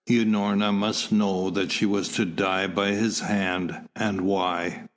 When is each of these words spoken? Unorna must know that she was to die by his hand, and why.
Unorna 0.09 0.73
must 0.73 1.11
know 1.11 1.51
that 1.51 1.71
she 1.71 1.85
was 1.85 2.09
to 2.09 2.25
die 2.25 2.65
by 2.65 2.87
his 2.87 3.19
hand, 3.19 3.87
and 3.95 4.21
why. 4.21 4.85